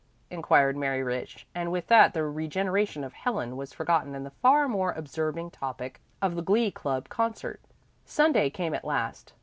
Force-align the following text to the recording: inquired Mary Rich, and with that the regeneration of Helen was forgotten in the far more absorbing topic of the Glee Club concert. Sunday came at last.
inquired 0.31 0.75
Mary 0.75 1.03
Rich, 1.03 1.45
and 1.53 1.71
with 1.71 1.85
that 1.85 2.15
the 2.15 2.23
regeneration 2.23 3.03
of 3.03 3.13
Helen 3.13 3.55
was 3.55 3.71
forgotten 3.71 4.15
in 4.15 4.23
the 4.23 4.31
far 4.31 4.67
more 4.67 4.91
absorbing 4.93 5.51
topic 5.51 6.01
of 6.23 6.33
the 6.35 6.41
Glee 6.41 6.71
Club 6.71 7.07
concert. 7.07 7.61
Sunday 8.03 8.49
came 8.49 8.73
at 8.73 8.83
last. 8.83 9.33